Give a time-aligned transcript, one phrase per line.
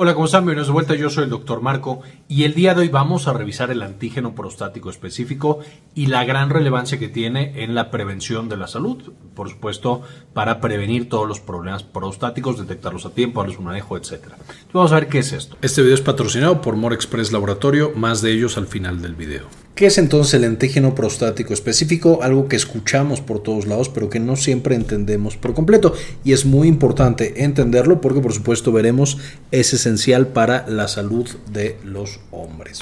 [0.00, 0.42] Hola, ¿cómo están?
[0.44, 0.94] Bienvenidos de vuelta.
[0.94, 4.32] Yo soy el doctor Marco y el día de hoy vamos a revisar el antígeno
[4.32, 5.58] prostático específico
[5.92, 9.12] y la gran relevancia que tiene en la prevención de la salud.
[9.34, 10.02] Por supuesto,
[10.34, 14.34] para prevenir todos los problemas prostáticos, detectarlos a tiempo, darles un manejo, etc.
[14.72, 15.56] Vamos a ver qué es esto.
[15.62, 19.48] Este video es patrocinado por More Express Laboratorio, más de ellos al final del video.
[19.78, 22.18] ¿Qué es entonces el antígeno prostático específico?
[22.24, 25.94] Algo que escuchamos por todos lados, pero que no siempre entendemos por completo.
[26.24, 29.18] Y es muy importante entenderlo porque, por supuesto, veremos
[29.52, 32.80] es esencial para la salud de los hombres.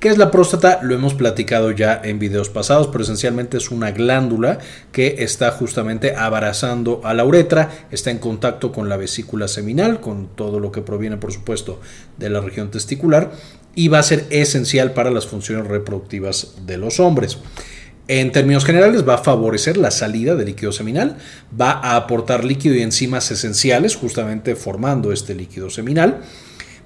[0.00, 0.80] ¿Qué es la próstata?
[0.82, 4.58] Lo hemos platicado ya en videos pasados, pero esencialmente es una glándula
[4.90, 10.26] que está justamente abrazando a la uretra, está en contacto con la vesícula seminal, con
[10.34, 11.80] todo lo que proviene, por supuesto,
[12.18, 13.30] de la región testicular,
[13.74, 17.38] y va a ser esencial para las funciones reproductivas de los hombres.
[18.06, 21.16] En términos generales, va a favorecer la salida del líquido seminal,
[21.58, 26.20] va a aportar líquido y enzimas esenciales, justamente formando este líquido seminal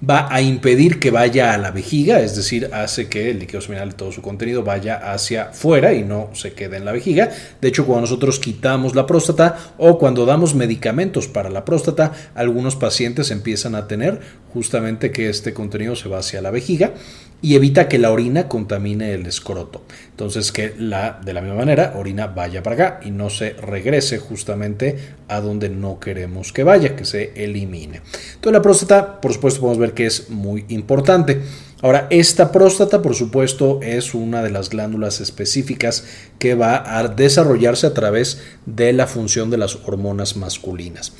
[0.08, 3.90] va a impedir que vaya a la vejiga, es decir, hace que el líquido seminal
[3.90, 7.30] y todo su contenido vaya hacia fuera y no se quede en la vejiga.
[7.60, 12.76] De hecho, cuando nosotros quitamos la próstata o cuando damos medicamentos para la próstata, algunos
[12.76, 14.20] pacientes empiezan a tener
[14.52, 16.94] justamente que este contenido se va hacia la vejiga
[17.40, 19.82] y evita que la orina contamine el escroto.
[20.10, 24.18] Entonces que la, de la misma manera, orina vaya para acá y no se regrese
[24.18, 24.96] justamente
[25.28, 28.00] a donde no queremos que vaya, que se elimine.
[28.34, 31.40] Entonces la próstata, por supuesto, podemos ver que es muy importante.
[31.80, 36.04] Ahora, esta próstata, por supuesto, es una de las glándulas específicas
[36.40, 41.12] que va a desarrollarse a través de la función de las hormonas masculinas.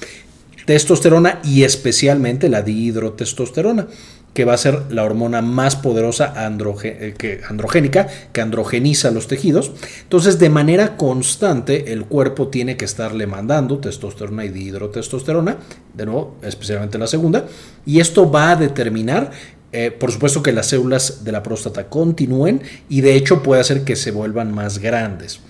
[0.68, 3.86] Testosterona y especialmente la dihidrotestosterona
[4.34, 9.72] que va a ser la hormona más poderosa eh, androgénica, que androgeniza los tejidos.
[10.02, 15.56] Entonces, de manera constante, el cuerpo tiene que estarle mandando testosterona y dihidrotestosterona,
[15.94, 17.46] de nuevo, especialmente la segunda,
[17.86, 19.30] y esto va a determinar
[19.72, 22.60] eh, por supuesto que las células de la próstata continúen
[22.90, 25.40] y de hecho puede hacer que se vuelvan más grandes.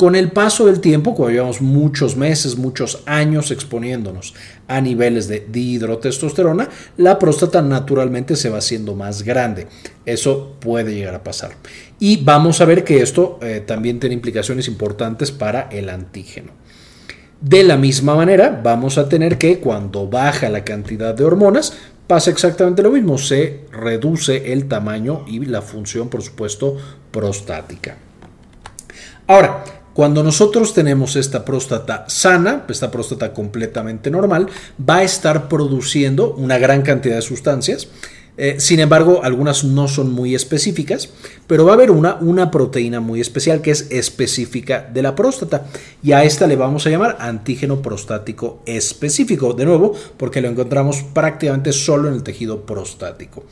[0.00, 4.32] Con el paso del tiempo, cuando llevamos muchos meses, muchos años exponiéndonos
[4.66, 9.66] a niveles de dihidrotestosterona, la próstata naturalmente se va haciendo más grande.
[10.06, 11.50] Eso puede llegar a pasar.
[11.98, 16.52] Y vamos a ver que esto eh, también tiene implicaciones importantes para el antígeno.
[17.42, 22.30] De la misma manera, vamos a tener que cuando baja la cantidad de hormonas, pasa
[22.30, 26.78] exactamente lo mismo, se reduce el tamaño y la función, por supuesto,
[27.10, 27.98] prostática.
[29.26, 29.62] Ahora,
[29.94, 34.46] cuando nosotros tenemos esta próstata sana, esta próstata completamente normal,
[34.88, 37.88] va a estar produciendo una gran cantidad de sustancias.
[38.36, 41.10] Eh, sin embargo, algunas no son muy específicas,
[41.46, 45.66] pero va a haber una, una proteína muy especial que es específica de la próstata.
[46.02, 51.02] Y a esta le vamos a llamar antígeno prostático específico, de nuevo, porque lo encontramos
[51.12, 53.44] prácticamente solo en el tejido prostático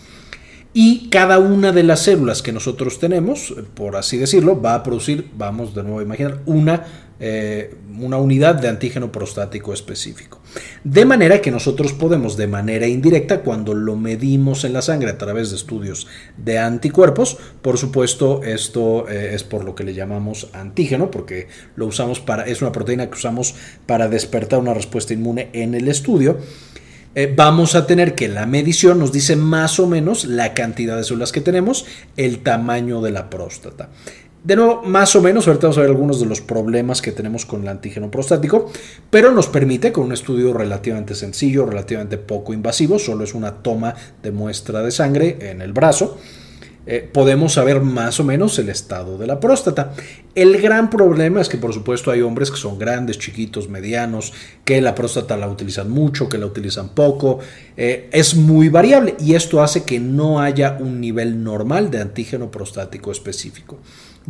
[0.80, 5.28] y cada una de las células que nosotros tenemos, por así decirlo, va a producir,
[5.36, 6.86] vamos de nuevo a imaginar, una,
[7.18, 10.40] eh, una unidad de antígeno prostático específico.
[10.84, 15.18] De manera que nosotros podemos de manera indirecta, cuando lo medimos en la sangre a
[15.18, 16.06] través de estudios
[16.36, 21.86] de anticuerpos, por supuesto esto eh, es por lo que le llamamos antígeno, porque lo
[21.86, 26.38] usamos para, es una proteína que usamos para despertar una respuesta inmune en el estudio,
[27.18, 31.02] eh, vamos a tener que la medición nos dice más o menos la cantidad de
[31.02, 31.84] células que tenemos,
[32.16, 33.88] el tamaño de la próstata.
[34.44, 37.44] De nuevo, más o menos, ahorita vamos a ver algunos de los problemas que tenemos
[37.44, 38.70] con el antígeno prostático,
[39.10, 43.96] pero nos permite con un estudio relativamente sencillo, relativamente poco invasivo, solo es una toma
[44.22, 46.18] de muestra de sangre en el brazo,
[46.90, 49.92] eh, podemos saber más o menos el estado de la próstata.
[50.34, 54.32] El gran problema es que por supuesto hay hombres que son grandes, chiquitos, medianos,
[54.64, 57.40] que la próstata la utilizan mucho, que la utilizan poco.
[57.76, 62.50] Eh, es muy variable y esto hace que no haya un nivel normal de antígeno
[62.50, 63.78] prostático específico.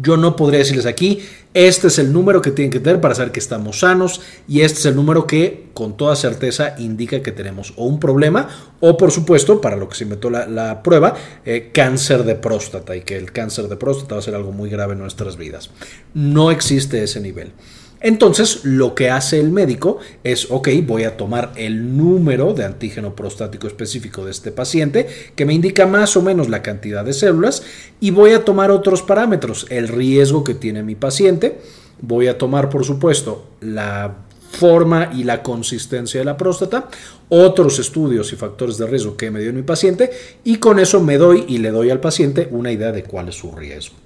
[0.00, 1.20] Yo no podría decirles aquí,
[1.54, 4.78] este es el número que tienen que tener para saber que estamos sanos y este
[4.78, 8.48] es el número que con toda certeza indica que tenemos o un problema
[8.80, 13.00] o por supuesto, para lo que se inventó la, prueba, eh, cáncer de próstata y
[13.00, 15.70] que el cáncer de próstata va a ser algo muy grave en nuestras vidas.
[16.14, 17.52] No existe ese nivel.
[18.00, 23.16] Entonces, lo que hace el médico es, ok, voy a tomar el número de antígeno
[23.16, 27.62] prostático específico de este paciente, que me indica más o menos la cantidad de células,
[28.00, 31.58] y voy a tomar otros parámetros, el riesgo que tiene mi paciente,
[32.00, 34.18] voy a tomar, por supuesto, la
[34.50, 36.88] forma y la consistencia de la próstata,
[37.28, 40.10] otros estudios y factores de riesgo que me dio mi paciente,
[40.44, 43.34] y con eso me doy y le doy al paciente una idea de cuál es
[43.34, 43.96] su riesgo.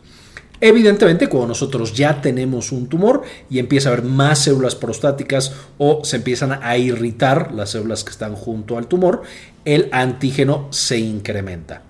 [0.65, 6.05] Evidentemente, cuando nosotros ya tenemos un tumor y empieza a haber más células prostáticas o
[6.05, 9.23] se empiezan a irritar las células que están junto al tumor,
[9.65, 11.83] el antígeno se incrementa.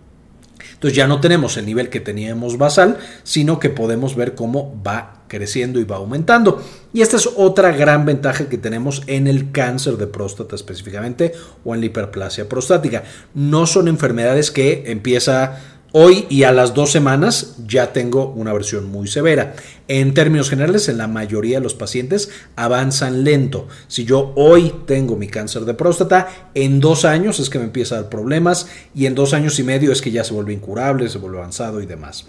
[0.73, 5.23] Entonces ya no tenemos el nivel que teníamos basal, sino que podemos ver cómo va
[5.29, 6.63] creciendo y va aumentando.
[6.93, 11.33] Y esta es otra gran ventaja que tenemos en el cáncer de próstata específicamente
[11.65, 13.05] o en la hiperplasia prostática.
[13.35, 15.61] No son enfermedades que empieza
[15.95, 19.55] Hoy y a las dos semanas ya tengo una versión muy severa.
[19.89, 23.69] En términos generales, en la mayoría de los pacientes avanzan lento.
[23.89, 27.97] Si yo hoy tengo mi cáncer de próstata, en dos años es que me empieza
[27.97, 31.11] a dar problemas y en dos años y medio es que ya se vuelve incurable,
[31.11, 32.25] se vuelve avanzado y demás.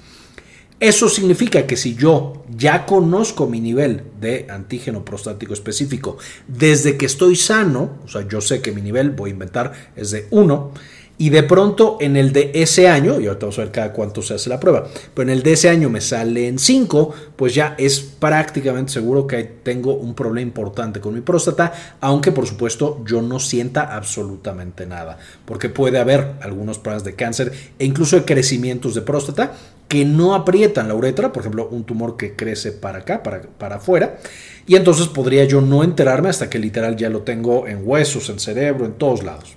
[0.81, 6.17] Eso significa que si yo ya conozco mi nivel de antígeno prostático específico
[6.49, 10.11] desde que estoy sano, o sea, yo sé que mi nivel, voy a inventar, es
[10.11, 10.73] de 1,
[11.17, 14.21] y de pronto en el de ese año, y ahorita vamos a ver cada cuánto
[14.21, 17.53] se hace la prueba, pero en el de ese año me sale en 5, pues
[17.53, 21.71] ya es prácticamente seguro que tengo un problema importante con mi próstata,
[22.01, 27.53] aunque por supuesto yo no sienta absolutamente nada, porque puede haber algunos problemas de cáncer
[27.77, 29.53] e incluso de crecimientos de próstata
[29.87, 33.75] que no aprietan la uretra, por ejemplo, un tumor que crece para acá, para, para
[33.75, 34.17] afuera,
[34.65, 38.39] y entonces podría yo no enterarme hasta que literal ya lo tengo en huesos, en
[38.39, 39.55] cerebro, en todos lados.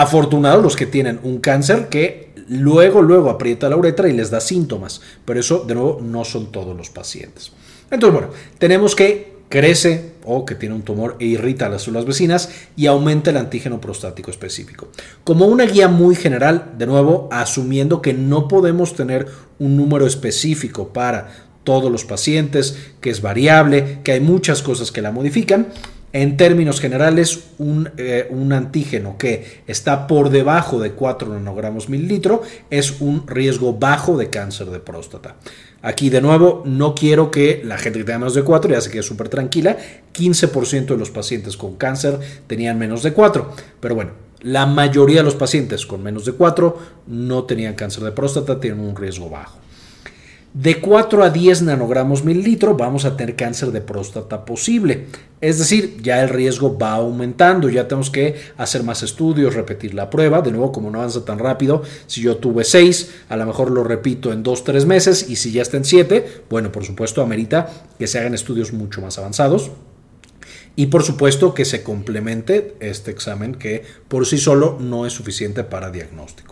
[0.00, 4.40] Afortunados los que tienen un cáncer que luego, luego aprieta la uretra y les da
[4.40, 7.52] síntomas, pero eso de nuevo no son todos los pacientes.
[7.90, 12.06] Entonces, bueno, tenemos que crece o que tiene un tumor e irrita a las células
[12.06, 14.88] vecinas y aumenta el antígeno prostático específico.
[15.22, 19.26] Como una guía muy general, de nuevo, asumiendo que no podemos tener
[19.58, 21.28] un número específico para
[21.62, 25.66] todos los pacientes, que es variable, que hay muchas cosas que la modifican,
[26.12, 27.44] en términos generales,
[27.96, 34.16] eh, un, antígeno que está por debajo de 4 nanogramos mililitro es un riesgo bajo
[34.16, 35.36] de cáncer de próstata.
[35.82, 38.90] Aquí de nuevo, no quiero que la gente que tenga menos de 4 ya se
[38.90, 39.76] quede súper tranquila.
[40.12, 43.54] 15% de los pacientes con cáncer tenían menos de 4.
[43.78, 44.10] Pero bueno,
[44.42, 48.80] la mayoría de los pacientes con menos de 4 no tenían cáncer de próstata, tienen
[48.80, 49.58] un riesgo bajo.
[50.52, 55.06] De 4 a 10 nanogramos mililitro vamos a tener cáncer de próstata posible.
[55.40, 60.10] Es decir, ya el riesgo va aumentando, ya tenemos que hacer más estudios, repetir la
[60.10, 60.42] prueba.
[60.42, 63.84] De nuevo, como no avanza tan rápido, si yo tuve 6, a lo mejor lo
[63.84, 67.70] repito en 2, 3 meses y si ya está en 7, bueno, por supuesto, amerita
[67.96, 69.70] que se hagan estudios mucho más avanzados.
[70.74, 75.62] Y por supuesto que se complemente este examen que por sí solo no es suficiente
[75.62, 76.49] para diagnóstico.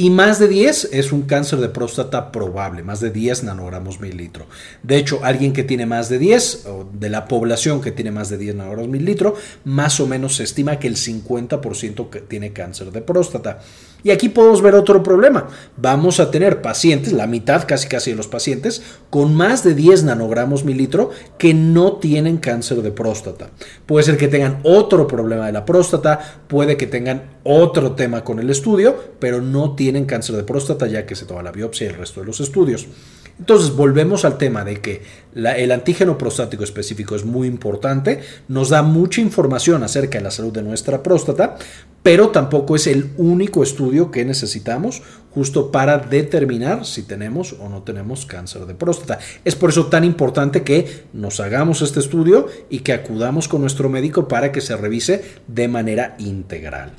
[0.00, 4.46] Y más de 10 es un cáncer de próstata probable, más de 10 nanogramos mililitro.
[4.82, 8.30] De hecho, alguien que tiene más de 10, o de la población que tiene más
[8.30, 13.02] de 10 nanogramos mililitro, más o menos se estima que el 50% tiene cáncer de
[13.02, 13.60] próstata.
[14.02, 15.48] Y aquí podemos ver otro problema.
[15.76, 20.04] Vamos a tener pacientes, la mitad casi casi de los pacientes, con más de 10
[20.04, 23.50] nanogramos mililitro que no tienen cáncer de próstata.
[23.86, 28.38] Puede ser que tengan otro problema de la próstata, puede que tengan otro tema con
[28.38, 31.90] el estudio, pero no tienen cáncer de próstata ya que se toma la biopsia y
[31.90, 32.86] el resto de los estudios.
[33.40, 35.02] Entonces, volvemos al tema de que
[35.34, 40.52] el antígeno prostático específico es muy importante, nos da mucha información acerca de la salud
[40.52, 41.56] de nuestra próstata,
[42.02, 47.82] pero tampoco es el único estudio que necesitamos justo para determinar si tenemos o no
[47.82, 49.18] tenemos cáncer de próstata.
[49.42, 53.88] Es por eso tan importante que nos hagamos este estudio y que acudamos con nuestro
[53.88, 56.92] médico para que se revise de manera integral.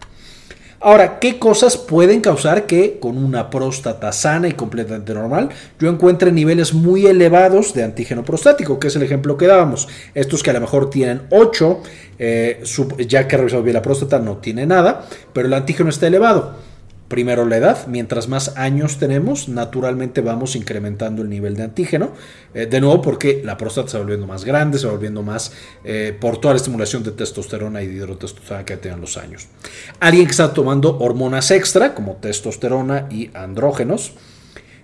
[0.83, 6.31] Ahora, ¿qué cosas pueden causar que con una próstata sana y completamente normal yo encuentre
[6.31, 9.87] niveles muy elevados de antígeno prostático, que es el ejemplo que dábamos?
[10.15, 11.83] Estos que a lo mejor tienen 8,
[12.17, 12.63] eh,
[13.07, 16.55] ya que revisado bien la próstata no tiene nada, pero el antígeno está elevado.
[17.11, 22.13] Primero la edad, mientras más años tenemos, naturalmente vamos incrementando el nivel de antígeno.
[22.53, 25.51] Eh, de nuevo, porque la próstata se va volviendo más grande, se va volviendo más
[25.83, 29.49] eh, por toda la estimulación de testosterona y de hidrotestosterona que tienen los años.
[29.99, 34.13] Alguien que está tomando hormonas extra, como testosterona y andrógenos,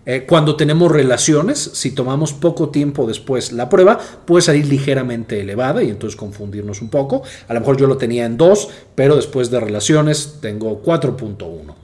[0.05, 5.81] eh, cuando tenemos relaciones, si tomamos poco tiempo después la prueba, puede salir ligeramente elevada
[5.81, 7.23] y entonces confundirnos un poco.
[7.47, 11.76] A lo mejor yo lo tenía en 2, pero después de relaciones tengo 4.1.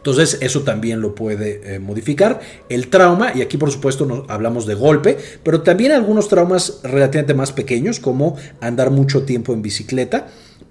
[0.00, 2.40] Entonces eso también lo puede eh, modificar.
[2.70, 7.52] El trauma, y aquí por supuesto hablamos de golpe, pero también algunos traumas relativamente más
[7.52, 10.28] pequeños como andar mucho tiempo en bicicleta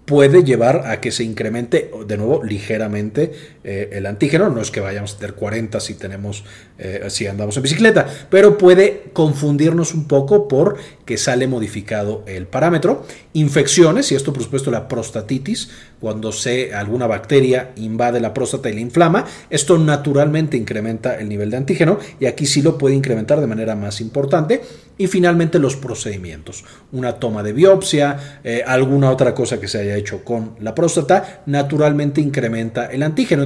[0.10, 3.32] puede llevar a que se incremente de nuevo ligeramente
[3.64, 4.50] eh, el antígeno.
[4.50, 6.44] No es que vayamos a tener 40 si tenemos,
[6.78, 12.48] eh, si andamos en bicicleta, pero puede confundirnos un poco por que sale modificado el
[12.48, 13.06] parámetro.
[13.34, 18.74] Infecciones, y esto por supuesto la prostatitis, cuando se, alguna bacteria invade la próstata y
[18.74, 19.26] la inflama.
[19.50, 23.76] Esto naturalmente incrementa el nivel de antígeno y aquí sí lo puede incrementar de manera
[23.76, 24.62] más importante.
[24.98, 26.66] Y finalmente los procedimientos.
[26.92, 31.42] Una toma de biopsia, eh, alguna otra cosa que se haya hecho con la próstata,
[31.46, 33.44] naturalmente incrementa el antígeno.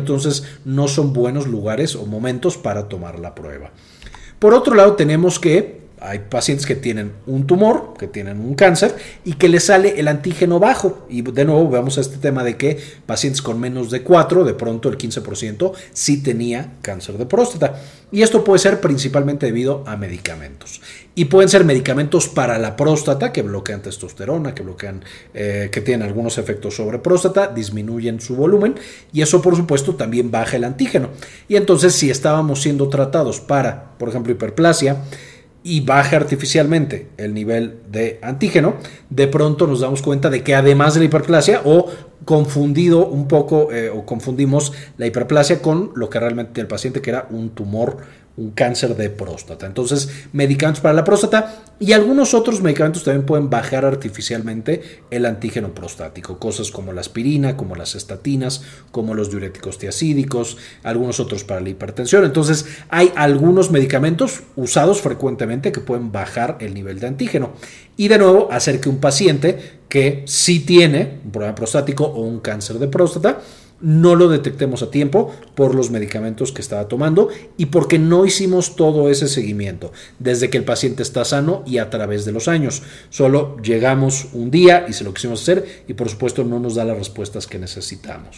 [0.66, 3.72] No son buenos lugares o momentos para tomar la prueba.
[4.40, 8.94] Por otro lado, tenemos que hay pacientes que tienen un tumor, que tienen un cáncer
[9.24, 11.06] y que les sale el antígeno bajo.
[11.10, 14.90] Y de nuevo vemos este tema de que pacientes con menos de 4, de pronto
[14.90, 17.82] el 15% sí tenía cáncer de próstata.
[18.12, 20.82] Y esto puede ser principalmente debido a medicamentos.
[21.16, 26.06] Y pueden ser medicamentos para la próstata que bloquean testosterona, que bloquean, eh, que tienen
[26.06, 28.76] algunos efectos sobre próstata, disminuyen su volumen
[29.14, 31.10] y eso por supuesto también baja el antígeno.
[31.48, 34.98] Y entonces si estábamos siendo tratados para, por ejemplo, hiperplasia,
[35.64, 38.76] y baja artificialmente el nivel de antígeno,
[39.10, 41.90] de pronto nos damos cuenta de que además de la hiperplasia o
[42.26, 47.10] confundido un poco eh, o confundimos la hiperplasia con lo que realmente el paciente que
[47.10, 47.98] era un tumor
[48.36, 49.68] un cáncer de próstata.
[49.68, 55.76] Entonces, medicamentos para la próstata y algunos otros medicamentos también pueden bajar artificialmente el antígeno
[55.76, 61.62] prostático, cosas como la aspirina, como las estatinas, como los diuréticos tiacídicos, algunos otros para
[61.62, 62.26] la hipertensión.
[62.26, 67.54] Entonces, hay algunos medicamentos usados frecuentemente que pueden bajar el nivel de antígeno
[67.98, 72.40] y de nuevo hacer que un paciente que sí tiene un problema prostático o un
[72.40, 73.42] cáncer de próstata
[73.84, 78.78] no lo detectemos a tiempo por los medicamentos que estaba tomando y porque no hicimos
[78.78, 82.82] todo ese seguimiento desde que el paciente está sano y a través de los años.
[83.10, 86.86] Solo llegamos un día y se lo quisimos hacer y por supuesto no nos da
[86.86, 88.38] las respuestas que necesitamos.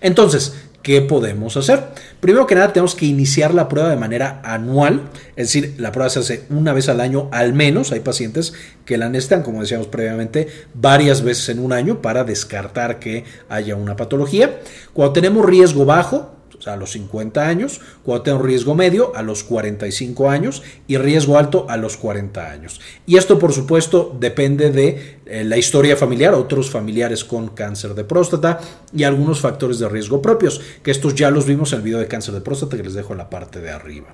[0.00, 1.84] Entonces, ¿qué podemos hacer?
[2.20, 5.02] Primero que nada, tenemos que iniciar la prueba de manera anual,
[5.36, 7.92] es decir, la prueba se hace una vez al año al menos.
[7.92, 8.52] Hay pacientes
[8.84, 13.76] que la necesitan, como decíamos previamente, varias veces en un año para descartar que haya
[13.76, 14.60] una patología.
[14.92, 20.30] Cuando tenemos riesgo bajo, a los 50 años, cuando tengo riesgo medio a los 45
[20.30, 22.80] años y riesgo alto a los 40 años.
[23.06, 28.04] Y esto por supuesto depende de eh, la historia familiar, otros familiares con cáncer de
[28.04, 28.60] próstata
[28.94, 32.08] y algunos factores de riesgo propios, que estos ya los vimos en el video de
[32.08, 34.08] cáncer de próstata que les dejo en la parte de arriba.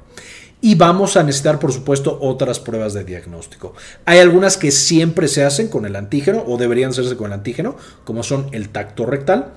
[0.60, 3.74] Y vamos a necesitar, por supuesto, otras pruebas de diagnóstico.
[4.06, 7.76] Hay algunas que siempre se hacen con el antígeno o deberían hacerse con el antígeno,
[8.04, 9.52] como son el tacto rectal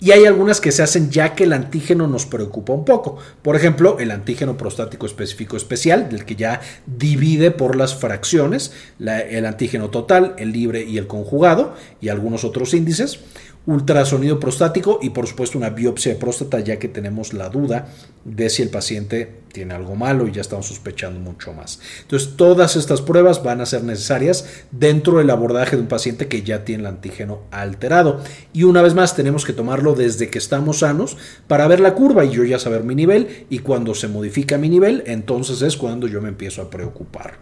[0.00, 3.18] y hay algunas que se hacen ya que el antígeno nos preocupa un poco.
[3.42, 9.44] Por ejemplo, el antígeno prostático específico especial, del que ya divide por las fracciones, el
[9.44, 13.20] antígeno total, el libre y el conjugado, y algunos otros índices
[13.66, 17.88] ultrasonido prostático y por supuesto una biopsia de próstata ya que tenemos la duda
[18.24, 21.80] de si el paciente tiene algo malo y ya estamos sospechando mucho más.
[22.02, 26.42] Entonces todas estas pruebas van a ser necesarias dentro del abordaje de un paciente que
[26.42, 28.20] ya tiene el antígeno alterado
[28.52, 32.24] y una vez más tenemos que tomarlo desde que estamos sanos para ver la curva
[32.24, 36.06] y yo ya saber mi nivel y cuando se modifica mi nivel entonces es cuando
[36.06, 37.34] yo me empiezo a preocupar.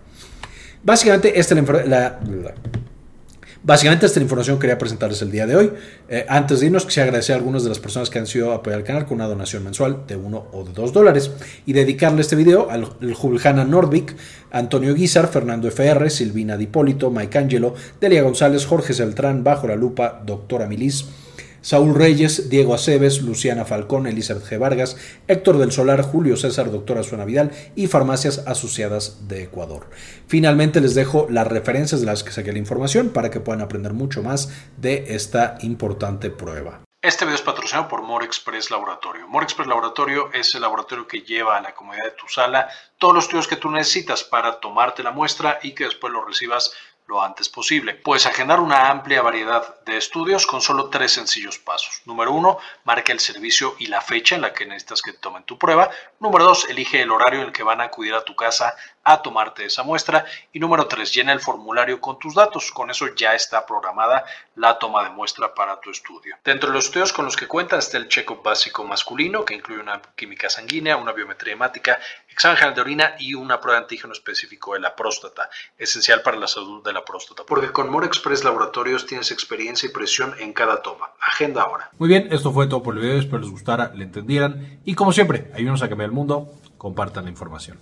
[0.83, 2.55] Básicamente esta es la, la
[3.69, 5.71] Básicamente esta información que quería presentarles el día de hoy.
[6.09, 8.79] Eh, antes de irnos, quisiera agradecer a algunas de las personas que han sido apoyar
[8.79, 11.33] al canal con una donación mensual de uno o de dos dólares
[11.67, 14.17] y dedicarle este video al Julhana Nordvik,
[14.53, 20.23] Antonio Guizar, Fernando FR, Silvina Dipólito, Mike Angelo, Delia González, Jorge Celtrán, Bajo la Lupa,
[20.25, 21.05] Doctora Milis,
[21.61, 24.59] Saúl Reyes, Diego Aceves, Luciana Falcón, Elizabeth G.
[24.59, 24.97] Vargas,
[25.27, 29.91] Héctor del Solar, Julio César, Doctora Suena Vidal y Farmacias Asociadas de Ecuador.
[30.27, 33.93] Finalmente les dejo las referencias de las que saqué la información para que puedan aprender
[33.93, 36.81] mucho más de esta importante prueba.
[37.01, 39.29] Este video es patrocinado por More Express Laboratorio.
[39.29, 43.15] More Express Laboratorio es el laboratorio que lleva a la comodidad de tu sala todos
[43.15, 46.73] los estudios que tú necesitas para tomarte la muestra y que después lo recibas
[47.09, 47.95] lo antes posible.
[47.95, 52.03] Puedes agendar una amplia variedad de estudios con solo tres sencillos pasos.
[52.05, 55.57] Número uno, marca el servicio y la fecha en la que necesitas que tomen tu
[55.57, 55.91] prueba.
[56.21, 59.23] Número dos, elige el horario en el que van a acudir a tu casa a
[59.23, 60.25] tomarte esa muestra.
[60.53, 62.71] Y número tres, llena el formulario con tus datos.
[62.73, 64.25] Con eso ya está programada
[64.57, 66.37] la toma de muestra para tu estudio.
[66.45, 69.81] Dentro de los estudios con los que cuentan está el check-up básico masculino, que incluye
[69.81, 74.75] una química sanguínea, una biometría hemática, examen de orina y una prueba de antígeno específico
[74.75, 77.45] de la próstata, esencial para la salud de la próstata.
[77.47, 81.11] Porque con More Express Laboratorios tienes experiencia y presión en cada toma.
[81.21, 81.91] Agenda ahora.
[81.99, 83.19] Muy bien, esto fue todo por el video.
[83.19, 84.81] Espero les gustara, le entendieran.
[84.85, 86.53] Y como siempre, ayúdenos a cambiar el mundo.
[86.77, 87.79] Compartan la información.